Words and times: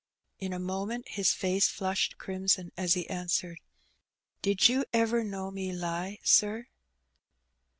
In 0.39 0.51
a 0.51 0.57
moment 0.57 1.09
his 1.09 1.31
face 1.31 1.67
flushed 1.67 2.17
crimson 2.17 2.71
as 2.75 2.95
he 2.95 3.07
answered— 3.07 3.59
'^Did 4.43 4.67
you 4.67 4.83
ever 4.91 5.23
know 5.23 5.51
me 5.51 5.71
lie, 5.73 6.17
sir?" 6.23 6.65